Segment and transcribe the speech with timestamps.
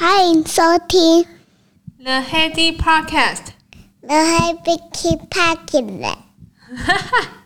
[0.00, 1.24] 欢迎收听
[1.98, 4.78] The Heady Podcast。The Heady
[5.28, 6.16] Podcast。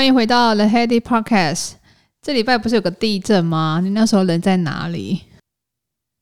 [0.00, 1.72] 欢迎回到 The Heady Podcast。
[2.22, 3.82] 这礼拜不是有个地震吗？
[3.84, 5.20] 你那时候人在哪里？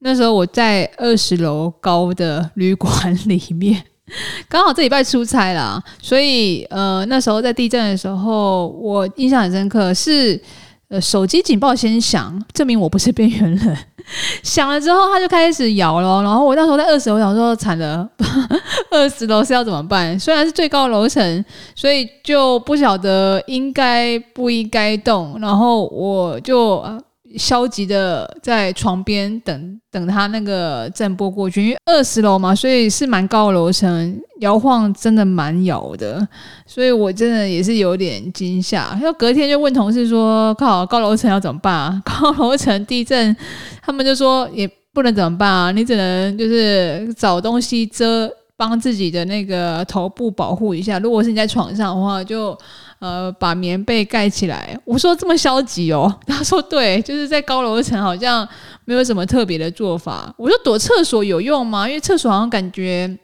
[0.00, 2.90] 那时候我在二十楼高的旅馆
[3.26, 3.84] 里面，
[4.50, 10.42] 刚好这礼拜出差啦，所以呃那时候在地震的时候，我印象很深刻是。
[10.88, 13.76] 呃，手机警报先响，证明我不是边缘人。
[14.42, 16.22] 响了之后，他就开始摇了。
[16.22, 18.08] 然后我那时候在二十楼，想说惨了，
[18.90, 20.18] 二十楼是要怎么办？
[20.18, 25.38] 虽然是最高楼层，所以就不晓得应该不应该动。
[25.40, 26.82] 然后我就。
[27.36, 36.26] 消极的在床边等等他那个震波过去，因为二十楼嘛，所以是蛮高的楼层，摇晃真的蛮摇的，
[36.66, 38.98] 所以我真的也是有点惊吓。
[39.02, 42.00] 要隔天就问同事说：“靠，高楼层要怎么办啊？
[42.04, 43.36] 高楼层地震，
[43.82, 50.98] 他们就说也不能怎么办啊，你只能就是找东西遮，帮自己的那个头部保护一下。
[50.98, 52.54] 如果是你在床上的话，就。”
[53.00, 54.76] 呃，把棉被盖起来。
[54.84, 58.44] 我说这么消极哦， 他说对，就是在高楼层好像
[58.86, 60.34] 没有什么特别的做法。
[60.36, 61.86] 我说躲厕所有用吗？
[61.88, 63.16] 因为厕所好像感觉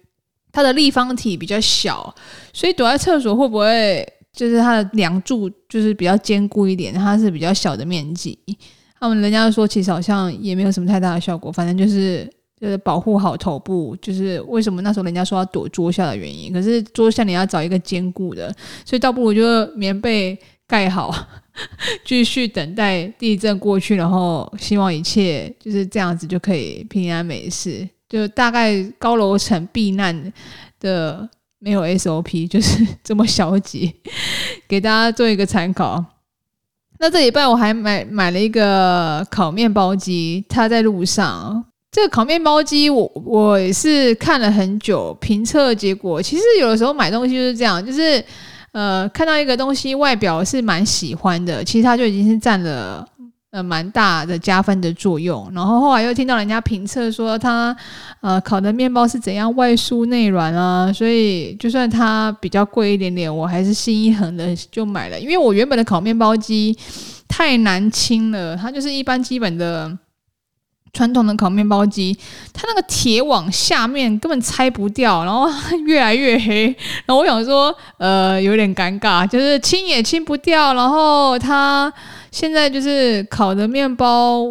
[0.53, 2.15] 它的立方体比较小，
[2.53, 6.95] 所以躲在厕所会不会就是它的梁柱就是比较坚固一点？
[6.95, 8.39] 它是比较小的面积。
[9.01, 12.33] 他们人家说其实好像也没有什么太大的效果，反正就是。
[12.61, 16.53] 就是保护好头部，就是为什么那时候人家说要躲桌下的原因。
[16.53, 21.13] 可是桌下你要找一个坚固的，所以倒不如就棉被盖好，
[22.05, 27.87] 继续等待地震过去，然后希望一切就是这样子就可以平安没事。
[28.09, 30.33] 就大概高楼层避难
[30.79, 31.29] 的
[31.59, 33.93] 没有 SOP， 就是这么消极，
[34.69, 36.05] 给大家做一个参考。
[37.01, 41.65] 那这礼拜我还买买了一个烤面包机，它在路上。
[41.95, 48.23] 这个烤面包机，我我也是看了很久，评测结果，其实有的时候买东西就是这样，就是
[48.73, 53.07] 呃看到一个东西外表是蛮喜欢的，其实它就已经是占了
[53.53, 55.49] 呃蛮大的加分的作用。
[55.55, 57.77] 然后后来又听到人家评测说它
[58.21, 66.77] 呃烤的面包是怎样外酥内软啊，所以就算它比较贵一点点，我还是心一横的就买了，因为我原本的烤面包机
[67.29, 69.97] 太难清了，它就是一般基本的。
[70.95, 72.17] 传统的烤面包机，
[72.53, 75.47] 它那个铁网下面根本拆不掉，然后
[75.85, 76.67] 越来越黑。
[77.05, 80.73] 然后我想说，呃，有点尴尬，就是清也清不掉。
[80.73, 81.93] 然后它
[82.31, 84.45] 现在就是烤的面包，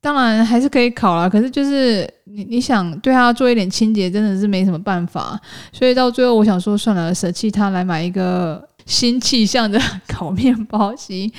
[0.00, 5.38] 当然还是可以烤啦，可是就是你你想对它做一点清洁，真的是没什么办法。
[5.72, 8.69] 所以到最后，我想说算了，舍弃它来买一个。
[8.90, 11.32] 新气象的 烤面包机，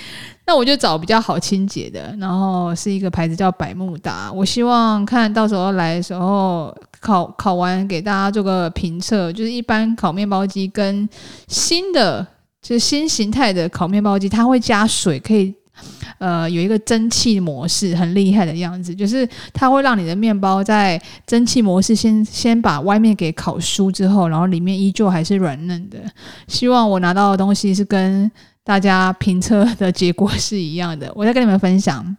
[0.48, 4.32] 那我就找比较好清洁的，然后是一个牌子叫百慕达。
[4.32, 11.08] 我希望看到时候来的时候烤烤完给大家做个评测，就是一般烤面包机跟
[11.50, 12.26] 新的
[12.62, 15.54] 就是新形态的烤面包机，它会加水可以。
[16.18, 25.98] 呃，有一个蒸汽模式，很厉害的样子，就是它会让你的面包在蒸汽模式先先把外面给烤酥之后，然后里面依旧还是软嫩的。
[26.48, 28.32] 希望我拿到的东西是跟
[28.64, 31.12] 大家评测的结果是一样的。
[31.16, 32.16] 我再跟你们分享。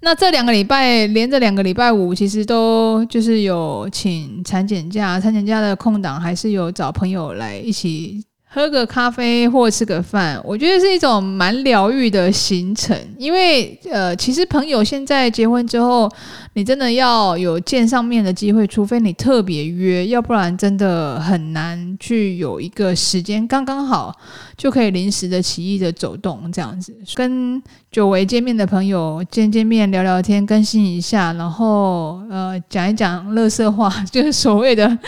[0.00, 8.24] 那这两个礼拜连着两个礼拜五，其实都就是有请产检假，产检假的空档还是有找朋友来一起。
[8.54, 12.94] 喝个咖啡或吃个饭，我觉得是一种蛮疗愈的行程。
[13.16, 16.06] 因为呃，其实朋友现在结婚之后，
[16.52, 24.14] 你真的要有见上面的机会，除非你特别约，要不然真的很难去有一个时间刚刚好
[24.54, 26.94] 就可以临时的起意的走动这样子。
[27.14, 34.98] 跟久违见面的朋友见见面、聊聊天、更新一下，然后呃讲一讲垃圾话， 就是所谓的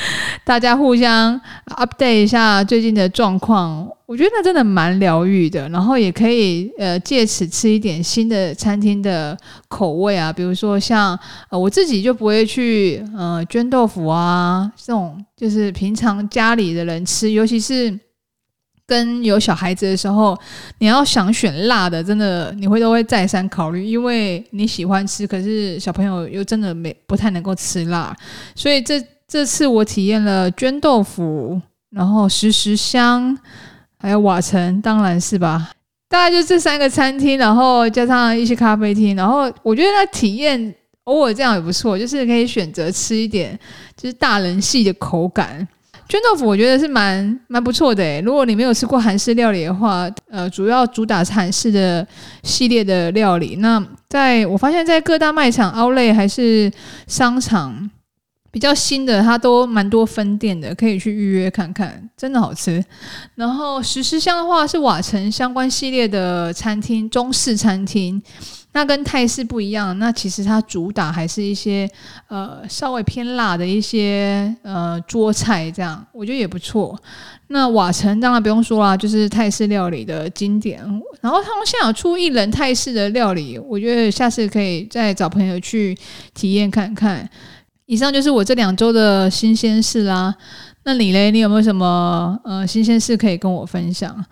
[0.45, 1.41] 大家互相
[1.79, 9.35] update 一下最近的状况，我觉得那真的蛮疗愈的，然后也可以呃借此吃一点新的餐厅的
[9.69, 17.99] 口味啊，比如说像呃我自己就不会去呃绢豆腐啊这种，就是平常家里的人吃，尤其是
[18.87, 20.39] 跟有小孩子的时候，
[20.79, 28.17] 你要想选辣的，真的你会都会再三考虑，因为你喜欢吃，可是小朋友又真的没不太能够吃辣，
[28.55, 31.61] 所以这这次我体验了绢豆腐。
[31.91, 33.39] 然后时时香，
[34.01, 35.71] 还有瓦城，当然是吧。
[36.09, 43.57] 大概就这三个餐厅，然后加上一些咖啡厅，然后我觉得那体验偶尔这样也不错，就是可以选择吃一点
[43.97, 45.69] 就是大人系的口感。
[46.09, 52.07] 绢豆腐我觉得是蛮蛮不错的诶，如果你没有吃过韩式料理的话，呃，主要主打是韩式的
[52.43, 53.57] 系列的料理。
[53.57, 56.71] 那在我发现，在各大卖场、Outlet 还是
[57.07, 57.91] 商场。
[58.51, 62.85] 比较新的，它都蛮多分店的，可以去预约看看，真的好吃。
[63.35, 68.23] 然后十时香的话是瓦城相关系列的餐厅，中式餐厅，
[68.75, 69.99] 那跟泰式不一样。
[69.99, 71.89] 那其实它主打还是一些
[72.29, 77.01] 呃稍微偏辣的一些呃桌菜，这样我觉得也不错。
[77.47, 80.79] 那瓦城当然不用说啦，就是泰式料理的经典。
[81.21, 85.97] 然后他们现在有出一人泰式的料理，我觉得下次可以再找朋友去
[86.35, 87.29] 体验看看。
[87.87, 90.35] 以上就是我这两周的新鲜事啦。
[90.85, 91.31] 那你嘞？
[91.31, 94.23] 你有没有什么呃新鲜事可以跟我分享？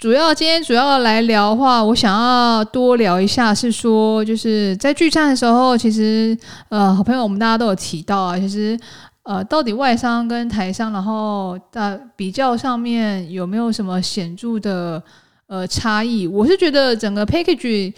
[0.00, 6.34] 主要今天主要来聊的话，我想要多聊一下，是说就是在聚餐的时候，其实
[6.70, 8.80] 呃好朋友我们大家都有提到啊，其实
[9.24, 15.02] 呃到底外商跟台商，然后大比较上面有没有什么显著的
[15.48, 16.26] 呃差异？
[16.26, 17.92] 我是觉得整个 package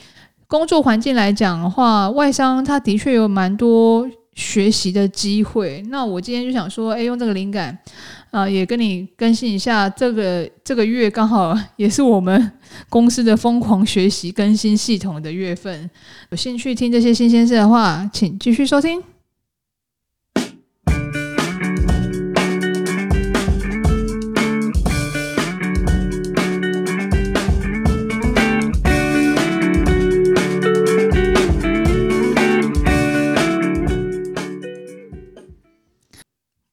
[0.49, 4.05] 工作环境来讲的话，外商它的确有蛮多。
[4.35, 7.79] 学习的机会，那我今天就想说，诶，用这个灵感，
[8.33, 9.89] 啊、也跟你更新一下。
[9.89, 12.51] 这个这个月刚好也是我们
[12.89, 15.89] 公司的疯狂学习更新系统的月份。
[16.31, 19.12] 有兴趣听这些新鲜事的话，请继续收听。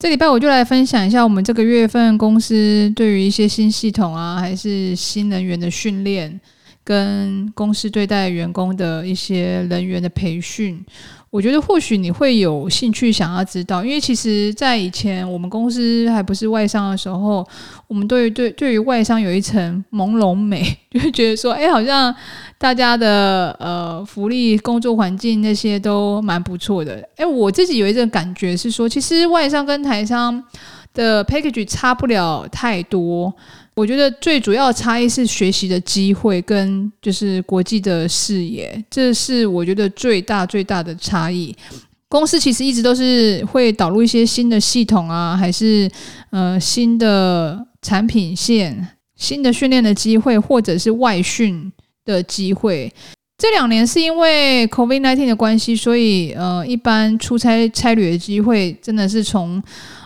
[0.00, 6.40] 这礼拜我就来分享一下我们这个月份公司对于一些新系统啊，还是新能源的训练，
[6.90, 10.84] 跟公司对待员工的一些人员的培训。
[11.30, 17.46] 我觉得或许你会有兴趣想要知道，因为其实，在以前我们公司还不是外商的时候，
[17.86, 20.60] 我们对于对对于外商有一层朦胧美，
[20.90, 22.12] 就会觉得说，哎，好像
[22.58, 27.08] 大家的呃福利、工作环境那些都蛮不错的。
[27.14, 30.42] 哎，我自己有一种感觉是说，其实外商跟台商
[30.92, 33.32] 的 package 差不了太多。
[33.74, 41.54] 我觉得最主要的差异是学习的机会跟就是国际的视野，这是我觉得最大最大的差异。
[42.08, 45.88] 公司其实一直都是会导入一些新的系统啊，还是
[46.30, 51.72] 呃新的产品线、新的训练的机会，或者是外训
[52.04, 52.92] 的机会。
[53.38, 59.62] 这两年是因为 COVID-19 的关系，所以呃一般出差差旅的机会真的是从。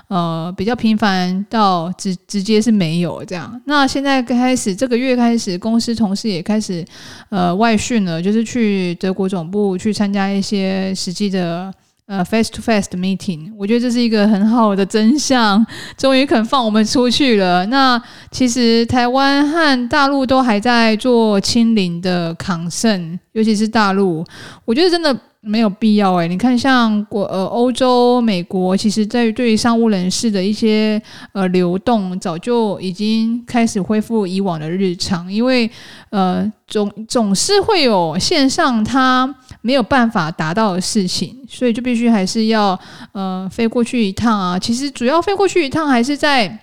[0.09, 3.61] 呃，比较频繁到直直接是没有这样。
[3.65, 6.85] 那现在开始，这个月开始，公司同事也开始
[7.31, 11.73] 呃外训了，就是去德国总部去参加一些实际的
[12.07, 13.51] 呃 face to face 的 meeting。
[13.59, 15.67] 我觉得这是一个很好的真相，
[15.97, 17.65] 终于肯放我们出去了。
[17.67, 24.23] 那其实台湾和大陆都还在做清零的抗胜，尤其是大陆，
[24.67, 25.19] 我觉得真的。
[25.45, 31.01] 没有必要诶，你看像国呃欧洲、美国，其实在于对于商务人士的一些
[31.33, 35.71] 呃流动，早就已经开始恢复以往的日常，因为
[36.11, 42.79] 呃总总是会有线上他没有办法达到的事情，所以就必须还是要
[43.13, 44.59] 呃飞过去一趟啊。
[44.59, 46.59] 其实主要飞过去一趟还是在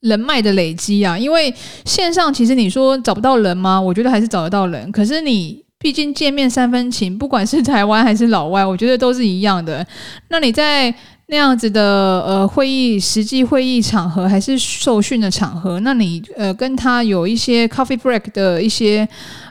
[0.00, 1.54] 人脉的累积啊，因为
[1.84, 3.80] 线上其实你说找不到人吗？
[3.80, 5.67] 我觉得还是找得到人，可是你。
[5.80, 9.86] 毕竟见面三分情，不管是台湾还是老外，我觉得都是一样的。
[10.28, 10.92] 那你在
[11.28, 19.08] 那样子的呃会议、实际会议场合，还是受训的场合，那你呃跟他有一些 coffee break 的一些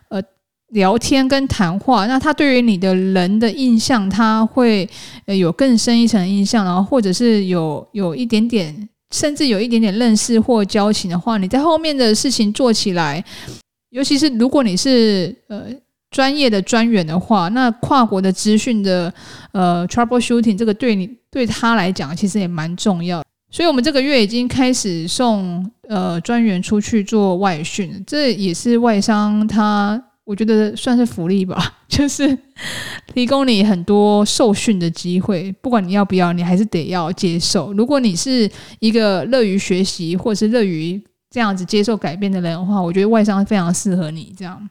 [0.10, 0.22] 呃
[0.74, 4.90] 聊天跟谈话，那他对于你的人的印象，他会
[5.28, 13.24] 呃有更深一层印象，然后或者是有有一点点，甚至有一点点认识或交情的话，你在后面的事情做起来，
[13.92, 15.68] 尤其是如果你是呃。
[16.18, 19.14] 专业的专员的话，那跨国的资讯的
[19.52, 31.56] 呃 troubleshooting 这个对你对他来讲其实也蛮重要，所以我们这个月已经开始送呃专员出去做外训，这也是外商他我觉得算是福利吧，
[31.88, 32.36] 就是
[33.14, 37.72] 提供你很多受训的机会，不管你要不要，你还是得要接受。
[37.74, 44.68] 如果你是一个乐于学习或是乐于这样子接受改变的人的话，我觉得外商非常适合你这样。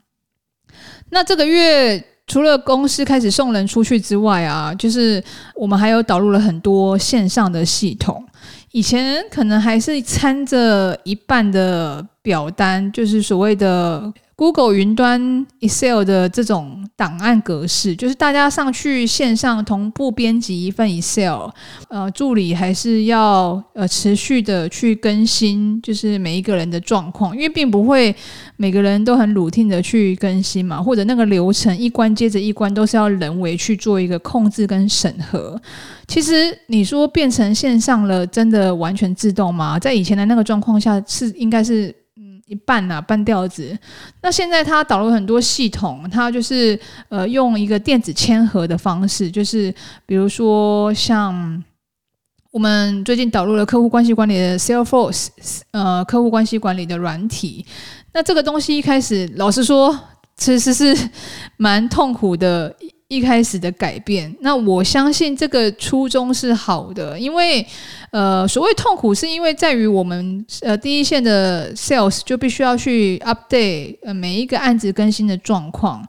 [1.11, 5.23] 那这个月除了公司开始送人出去之外啊，就是
[5.55, 8.25] 我们还有导入了很多线上的系统。
[8.73, 14.13] 以前可能还是掺着一半的表单，就是所谓的。
[14.39, 21.49] Google 云端 Excel 的这种档案格式，就是大家上去线上同步编辑一份 Excel，
[21.89, 28.15] 呃，助理还是要呃持续的去更新，就是每一个人的状况，因为并不会
[28.59, 35.59] 每个人都很 routine 的去更新嘛，或者那个流程一关接着一关都是要人为去做一个控制跟审核。
[36.07, 39.79] 其实你说变成线上了，真的完全自动吗？
[39.79, 41.95] 在以前的那个状况下是应该是。
[42.47, 43.77] 一半啊，半吊子。
[44.23, 49.75] 那现在它导入很多系统，它就是呃用一个电子签核的方式，就是
[50.07, 51.63] 比如说像
[52.51, 55.29] 我们最近导入了客户关系管理的 Salesforce，
[55.73, 57.67] 呃，客户关系管理的软体。
[58.13, 59.99] 那这个东西一开始，老实说，
[60.37, 60.97] 其实是
[61.57, 62.75] 蛮痛苦的。
[63.09, 67.65] 一开始的改变，那我相信这个初衷是好的，因为
[68.17, 76.03] 呃，所谓痛苦是因为在于我们呃第一线的 sales 就必须要去 update 呃每一个案子更新的状况。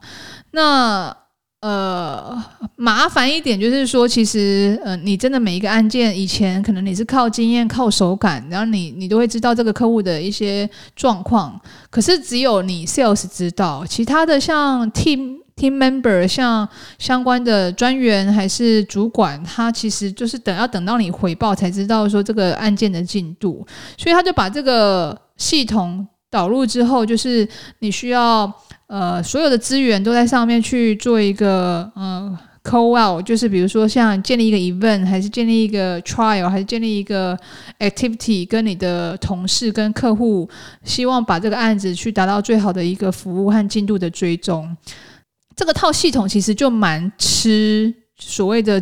[0.52, 1.14] 那
[1.60, 2.42] 呃
[2.76, 11.60] 麻烦一点就是说，其实呃你真的每一个案件以前可能你是靠经验、靠手感，然后你你都会知道这个客户的一些状况，
[11.90, 15.37] 可是只有你 sales 知道，其他的像 team。
[15.58, 16.68] Team member 像
[17.00, 27.48] 相关的专员还是主管，他其实就是等要等到你回报才知道说这个案件的进度，所以他就把这个系统导入之后，就是
[27.80, 28.50] 你需要
[28.86, 37.36] 呃所有的资源都在上面去做一个呃 call out，就是比如说像建立一个 event，还是建立一个 trial，还是建立一个
[37.80, 40.48] activity，跟你的同事跟客户，
[40.84, 44.76] 希望把这个案子去达到最好的一个服务和进度的追踪。
[45.58, 48.80] 这个套系统其实就蛮吃所谓的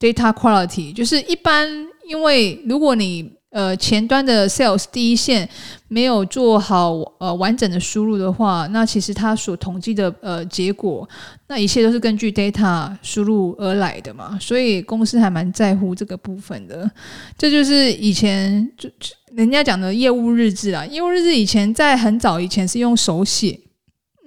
[0.00, 1.68] data quality，就是一般，
[2.08, 5.48] 因为如果你呃前端的 sales 第一线
[5.86, 11.08] 没有做好呃完整的输入的话，那其实它所统计的呃结果，
[11.46, 16.90] 那一切都是根据 data 输入而来的嘛，所以公司还蛮在乎这个部分的。
[17.38, 18.90] 这就是以前就
[19.32, 23.60] 人家讲的业务日志啊，业务日志以前在很早以前是用手写。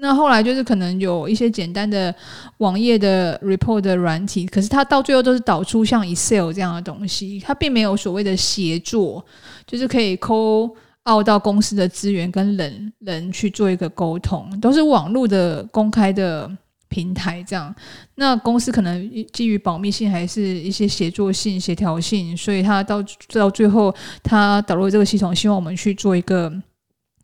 [0.01, 2.13] 那后来就是可能有一些简单的
[2.57, 9.23] 网页的 report 的软体，可是它到最后都是导出像 Excel 这样的东西，它并没有所谓的协作，
[9.67, 10.71] 就是可以 call
[11.09, 16.49] out 到公司的资源跟人人去做一个沟通，都是网络的公开的
[16.87, 17.73] 平台这样。
[18.15, 23.03] 那公司可能基于保密性，还是一些协作性、协调性，所以它到
[23.33, 26.51] 到最后，它导入这个系统，希望我们去做一个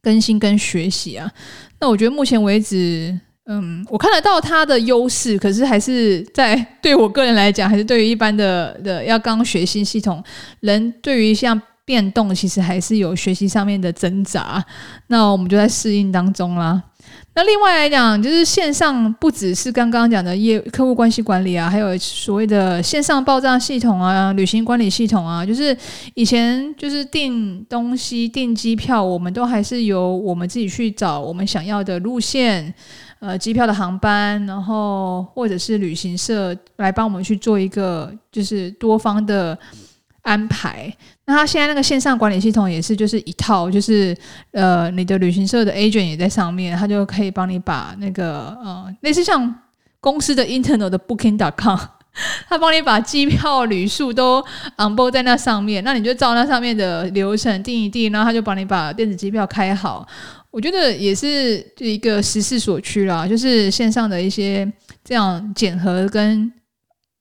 [0.06, 1.28] 更新跟学习啊。
[1.80, 10.24] 那我觉得目前为止，嗯，我看得到它的优势，可是还是在对我个人来讲，还是对于一般的的要刚学新系统，
[10.60, 14.64] 人对于像变动，其实还是有学习上面的挣扎。
[15.08, 16.82] 那我们就在适应当中啦。
[17.38, 25.76] 那另外来讲，就是线上不只是刚刚讲的业客户关系管理啊，还有所谓的线上报账系统啊、旅行管理系统啊，就是
[26.14, 32.74] 以前就是订东西、订机票，我们都还是由我们自己去找我们想要的路线，
[33.20, 39.58] 呃，机票的航班，然后或者是旅行社来帮我们去做一个就是多方的
[40.26, 40.92] 安排，
[41.26, 44.18] 那他现在那个线上管理系统也是，就是一套，就是
[44.52, 49.56] 呃，你的旅行社的 agent 也在上面，他就可以帮你把那个呃，类似像
[50.00, 51.80] 公司的 internal 的 booking.com，
[52.50, 54.44] 他帮你把机票旅宿都
[54.78, 60.08] onboard 在那上面，那你就照那上面的流程订一订，然后他就帮你把电子机票开好。
[60.50, 64.68] 我觉得也是就一个时势所趋啦，就是线上的一些
[65.04, 66.52] 这样检核跟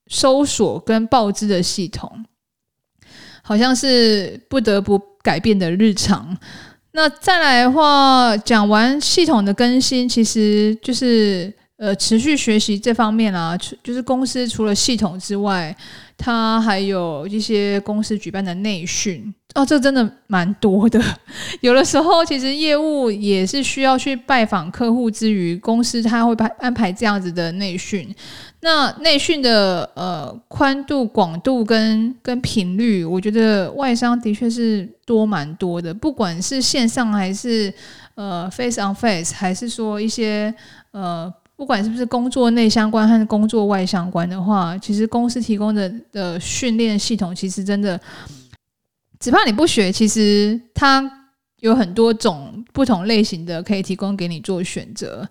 [0.07, 2.25] 搜索跟报资的系统。
[3.47, 6.35] 好像是不得不改变的日常。
[6.93, 15.77] 那再来的话，讲完系统的更新，其实就是呃持续学习这方面啊，就是公司除了系统之外，
[16.17, 21.03] 它还有一些公司举办的内训哦，这真的蛮多的。
[21.61, 28.15] 有的时候，其实业务也是需要去拜访客户之余，公司它会排安排这样子的内训。
[28.65, 35.93] 那内训的呃宽度、广度跟跟频率，我觉得外商的确是多蛮多的。
[35.93, 37.71] 不管是线上还是
[38.15, 40.53] 呃 face on face，还是说一些
[40.93, 48.01] 呃不管是不是工作内相关和工作外相关的话，其实公司提供的的训练系统，其实真的
[49.21, 51.21] 只怕你不学，其实它。
[51.65, 55.27] 有很多种不同类型的可以提供给你做选择。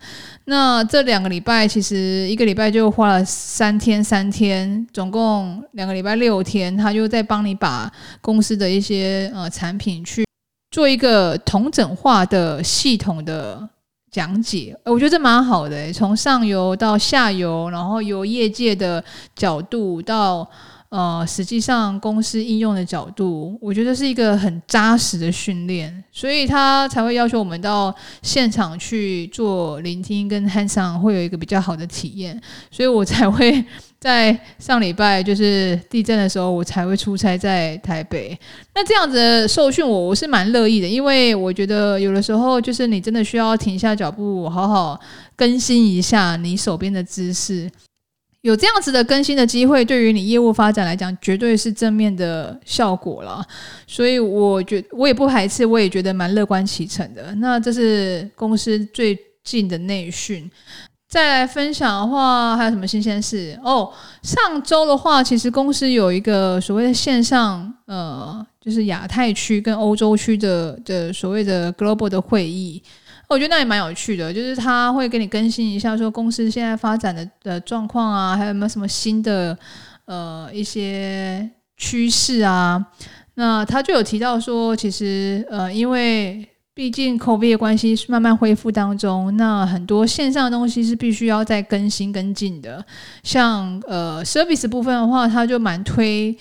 [0.45, 10.25] 那这两个礼拜其实一个礼拜就花了三天，三天总共两个礼拜六天，他就在帮你把公司的一些呃产品去
[10.71, 13.69] 做一个同整化的系统的
[14.09, 14.75] 讲解。
[14.85, 19.03] 我觉得这蛮好的，从上游到下游，然后由业界的
[19.35, 20.49] 角度到。
[20.93, 33.65] 呃，实际上公司应用的角度，我觉得是一个很扎实的训练，所以他才会要求我们到现场去做聆听跟 hands on，会有一个比较好的体验，所以我才会
[33.99, 38.37] 在上礼拜就是地震的时候，我才会出差在台北。
[38.75, 44.99] 那这样子的受训，我我是蛮乐意的，因为我觉得有的时候就是你真的需要停下脚步，好好
[45.35, 47.67] 更新一下你手边的知识。
[48.43, 53.41] 有这样子的更新的机会，对于你业务发展来讲，绝对是正面的效果了。
[53.87, 57.33] 所以，我觉我也不排斥，我也觉得蛮乐观其成的。
[57.35, 60.51] 那这是公司最近的内训。
[61.07, 63.57] 再来分享的话，还有什么新鲜事？
[63.63, 63.89] 哦，
[64.23, 72.83] 上周的话，其实公司有一个所谓的线上，呃，就是亚太区跟欧洲区的的所谓的 global 的会议。
[73.33, 79.57] 我觉得那也蛮有趣的，就是他会给你更新一下，说公司现在发展的的状况啊，还有没有什么新的
[80.05, 82.85] 呃一些趋势啊？
[83.33, 92.85] 那他就有提到说，其实呃，因为毕竟 COVID 的关系是慢慢恢复当中，那很多线上的东西是必须要再更新跟进的。
[93.23, 96.37] 像呃 service 部分的话，他就蛮推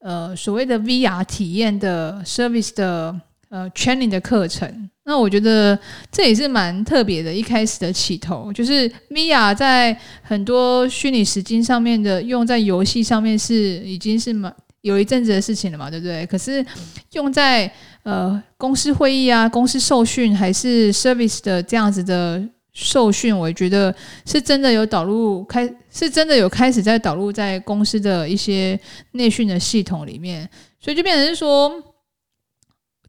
[0.00, 3.18] 呃所谓的 VR 体验的 service 的
[3.48, 4.90] 呃 training 的课程。
[5.06, 5.78] 那我觉得
[6.10, 16.24] 这也是蛮特别的，一开始的起头就是 VR 在很多虚拟实境上面的用在游戏上面是已经是蛮有一阵子的事情了嘛，对不对？
[16.24, 16.64] 可是
[17.12, 17.70] 用在
[18.04, 22.42] 呃公司会议啊、公司受训还是 service 的这样子的
[22.72, 23.94] 受训，我觉得
[24.24, 28.78] 是真的有导入开，是真的有开始在导入在公司的一些
[29.12, 30.48] 内训的系统里面，
[30.80, 31.70] 所以就变成是说。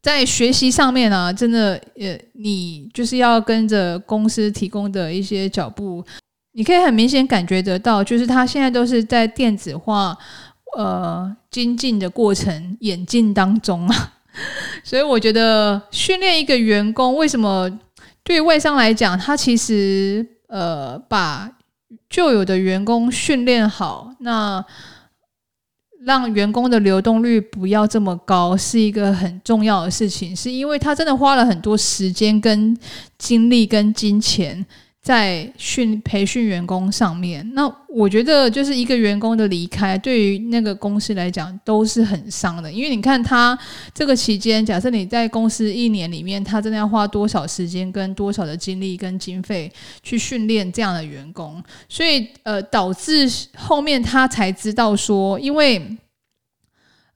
[0.02, 6.04] 在学习上面啊，真的，呃，你就是要跟着公司提供的一些脚步，
[6.52, 10.16] 你可以很明显感觉得到，就是他现在都是在电子化，
[10.76, 14.12] 呃，精进的过程演进当中啊。
[14.84, 17.68] 所以我觉得训练一个员工，为什么
[18.22, 21.50] 对外商来讲，他其实呃把
[22.08, 24.64] 旧有的员工训练好，那。
[26.06, 32.78] 让员工的流动率不要这么高，是一个很重要的事情，是因为他真的花了很多时间、跟
[33.18, 34.64] 精力、跟金钱
[35.06, 37.48] 在训培训员工上面。
[37.54, 42.72] 那我觉得，就是一个员工的离开，对于那个公司来讲都是很伤的。
[42.72, 43.56] 因为你看他
[43.94, 49.70] 这个期间，假设你在公司一年里面，他真的要花多少时间、跟多少的精力、跟经费
[50.02, 55.80] 去训练这样的员工，所以呃，导致后面他才知道说，因为。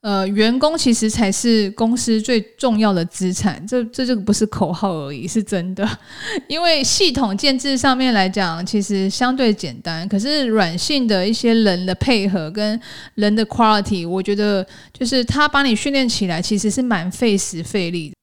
[0.03, 5.87] 呃，员工其实才是公司最重要的资产，这这这个不是口号而已，是真的。
[6.49, 12.81] 因为系统建制上面来讲，其实相对简单，可是软性的一些人的配合跟
[13.17, 18.15] 人的 quality，我觉得就是他把你训练起来，其实是蛮费时费力的。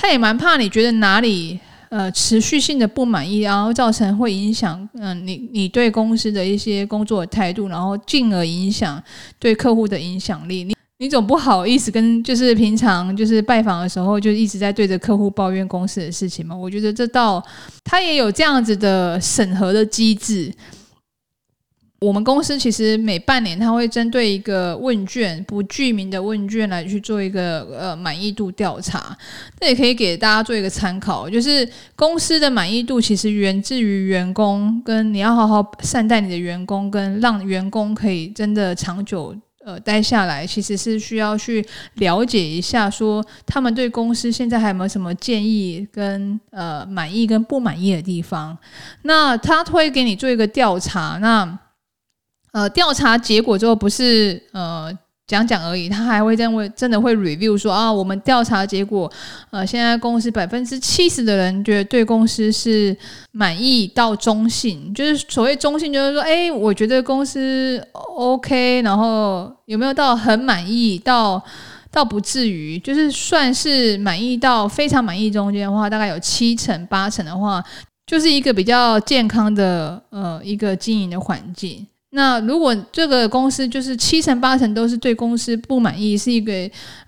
[0.00, 9.02] 他也蛮怕你觉得哪里呃持续性的不满意，然后造成会影响嗯、你你对公司的一些工作的态度，然后进而影响
[9.38, 10.64] 对客户的影响力。
[10.64, 16.56] 你你总不好意思跟就是平常就是拜访的时候就一直在对着客户抱怨公司的事情嘛？
[16.56, 17.44] 我觉得这倒
[17.84, 20.52] 他也有这样子的审核的机制。
[22.00, 29.16] 我们公司其实每半年他会针对一个问卷，不具名的问卷来去做一个呃满意度调查。
[29.60, 39.34] 那也可以给大家做一个参考，就是公司的满意度其实源自于员工，跟你要好好善待你的员工，跟让员工可以真的长久。
[39.66, 48.56] 呃，待下来其实是需要去了解一下，说他们对公司现在还有没有什么建议跟呃满意跟不满意的地方。
[49.02, 51.58] 那他会给你做一个调查，那
[52.52, 54.96] 呃调查结果之后不是呃。
[55.26, 59.10] 讲讲而已，他还会认为真的会 review 说啊，我们调查结果，
[59.50, 62.96] 呃，现在公司百分之七十的人觉得对公司是
[63.32, 71.42] 满意到中性，就是所谓中性，就是说，哎，我觉得公司 OK，然后有没有到很满意，到
[71.90, 77.60] 到不至于，就是算是满意到非常满意中间的话，大概有七成八成的话，
[78.06, 81.84] 就是一个比较健康的呃一个经营的环境。
[82.16, 86.50] 那如果这个公司就是七成八成都是对公司不满意，是一个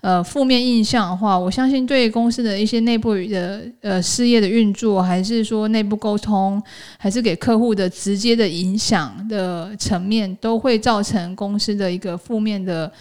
[0.01, 6.61] 呃负面印象的话，我相信对公司的一些内部的呃事业的运作，还是说内部沟通，
[6.99, 12.91] 还是给客户的直接的影响的层面，都会造成公司的一个负面的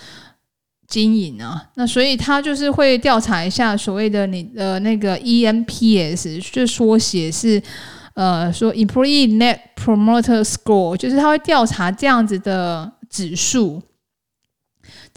[0.86, 1.62] 经营啊。
[1.74, 7.62] 那所以他就是会调查一下所谓的你的那个 EMPS，就缩写是。
[8.18, 13.80] 呃，说 Employee Net Promoter Score，就是他会调查这样子的指数。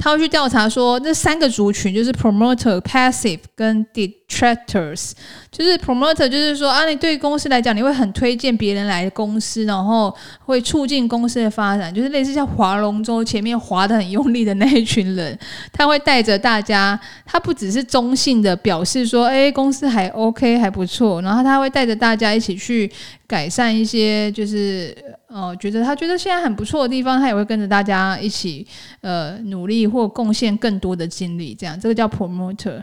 [0.03, 5.11] 他会去调查说，这三个族群就是 promoter、passive 跟 detractors。
[5.51, 15.37] 就是 promoter，就是说啊，你对公司来讲，你会很推荐别人来公司，然后会促进公司的发展，就是类似像划龙舟前面划得很用力的那一群人。
[15.71, 21.21] 他会带着大家，他不只是中性的表示说，哎，公司还 OK，还不错。
[21.21, 22.91] 然后他会带着大家一起去
[23.27, 24.97] 改善一些，就是。
[25.33, 28.67] 哦，觉得他觉得现在很不错的地方，他也会跟着大家一起
[28.99, 32.81] 呃努力或贡献更多的精力，这样这个叫 promoter。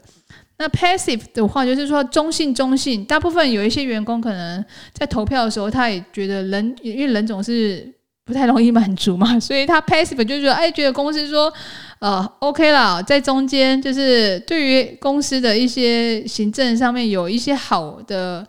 [0.57, 7.87] 那 passive 的话就是说中性中性，大部分有一些员工可能在投票的时候，他也觉得人因为人总是
[8.25, 11.53] 不太容易满足嘛， 所以他 passive 就是说哎觉得公司说
[11.99, 18.47] 呃 OK 啦，在中间就是对于公司的一些行政上面有一些好的。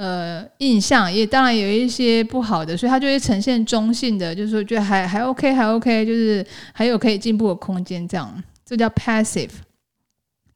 [0.00, 9.50] 呃，印象也当然有一些不好的，所以他就会呈现中性的，就是说觉得还还 OK，还 OK，就是还有可以进步的空间，这样，这叫 passive。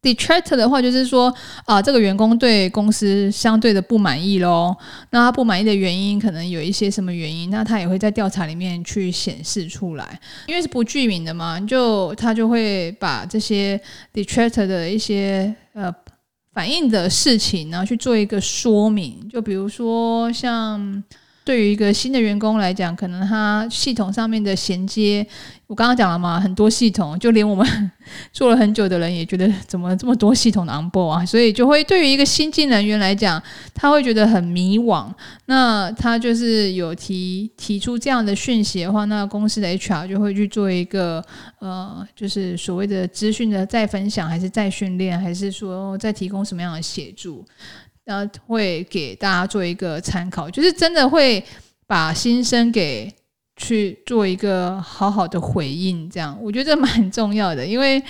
[0.01, 1.35] detractor 的话就是说
[1.67, 4.75] 啊，这个员工对公司相对的不满意咯。
[5.11, 13.79] 那他不满意的原因可能有一些什么原因，那他也会在调查里面去显示出来，因为是不具名的嘛，就他就会把这些
[14.15, 15.95] detractor 的一些呃。
[16.55, 19.29] 反映的事情，呢去做一个说明。
[19.29, 21.03] 就比如说，像
[21.45, 25.27] 对于一个新的员工来讲，可能他系统上面的衔接。
[25.67, 27.91] 我刚刚讲了嘛，很多系统，就连我们
[28.33, 33.43] 做了很久的人也觉得怎么这么多系统的 onboard 啊，所以就会对于一个新进人员来讲，
[33.75, 35.11] 他会觉得很迷惘。
[35.47, 41.25] 那他就是有提提出这样的讯息的话，那公司的 HR 就会去做一个
[41.61, 47.45] 呃，就是所谓的资讯的再分享，还是再训练，还是说再提供什么样的协助，
[48.05, 51.45] 然后会给大家做一个参考，就是真的会
[51.87, 53.13] 把新生给。
[53.57, 58.03] 去做一个好好的回应，这样我觉得这蛮重要的，因为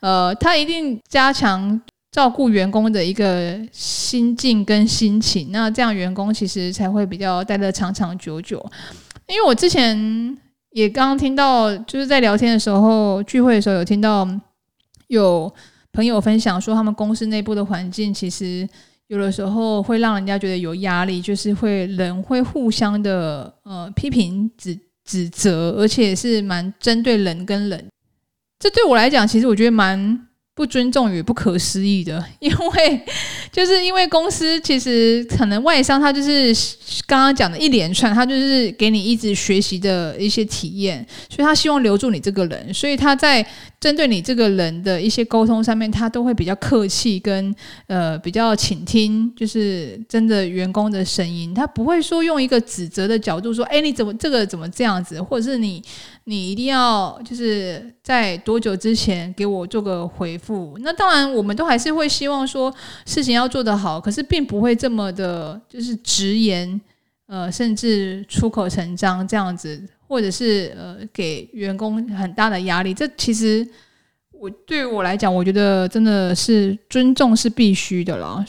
[0.00, 1.80] 呃，他一定加强
[2.12, 8.62] 照顾员工的一个心境跟心情，那这样员工其实才会比较待得长长久久。
[9.26, 9.96] 因为我之前
[10.72, 14.28] 也刚刚听到，就是在聊天的时候，聚会的时候有听到
[15.06, 15.50] 有
[15.94, 18.68] 朋友分享说，他们公司内部的环境其实
[19.10, 24.78] 有的时候会让人家觉得有压力，就是会人会互相的呃批评指。
[25.02, 27.84] 指责，而且是蛮针对人跟人，
[28.60, 33.00] 这对我来讲，其实我觉得蛮不尊重与不可思议的， 因为
[33.50, 36.54] 就是因为公司其实可能外商他就是
[37.08, 43.44] 刚刚讲的一连串，他就是给你一直学习的一些体验，所以他希望留住你这个人，所以他在
[43.80, 47.52] 针对你这个人的一些沟通上面，他都会比较客气跟
[47.86, 55.82] 呃比较倾听，就是真的员工的声音，他不会说用一个指责的角度说，哎，你怎么这个怎么这样子，或者是你。
[56.24, 60.76] 你一定要就是在多久之前给我做个回复？
[60.80, 62.72] 那当然，我们都还是会希望说
[63.04, 66.80] 事情要做得好，可是并不会这么的，就是直言，
[67.26, 72.92] 呃，甚至出口成章这样子，或者是呃，给员工很大的压力。
[72.92, 73.64] 这其实
[74.32, 78.44] 我对于我来讲，我觉得真的是尊重是必须的了。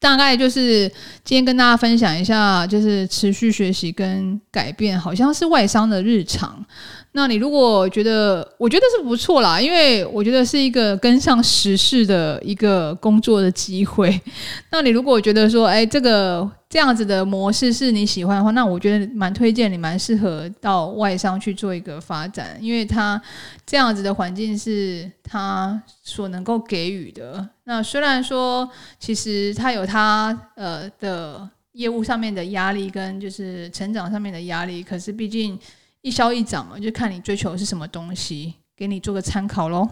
[0.00, 0.88] 大概就是
[1.22, 6.64] 今天跟大家分享一下，就是持续学习跟改变，好像是外商的日常。
[7.12, 14.20] 那你如果觉得，我觉得是不错啦，因为我觉得是一个跟上时事的一个工作的机会。
[14.72, 23.20] 那你如果觉得说，哎，这个这样子的模式是你喜欢的话，那我觉得蛮推荐你，蛮适合到外商去做一个发展，因为它
[23.66, 27.46] 这样子的环境是它所能够给予的。
[27.64, 28.66] 那虽然说，
[28.98, 35.58] 其实它有它呃的业务上面的压力跟就是成长上面的压力，可是毕竟。
[36.02, 39.86] 一消一长嘛，就看你追求的是什么东西，给你做个参考喽。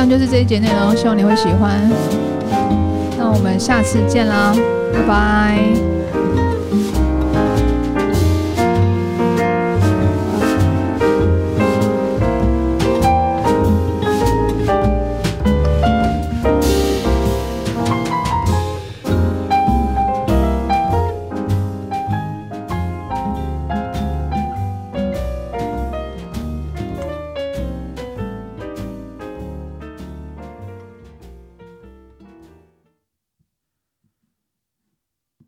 [0.00, 1.78] 上就是这一节内容，希望你会喜欢。
[3.18, 4.54] 那我们下次见啦，
[4.94, 5.89] 拜拜。